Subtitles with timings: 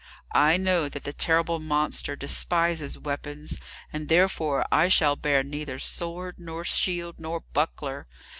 [0.33, 3.59] I know that the terrible monster despises weapons,
[3.93, 8.07] and therefore I shall bear neither sword, nor shield, nor buckler.